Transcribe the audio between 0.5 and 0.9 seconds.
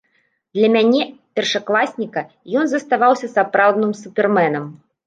Для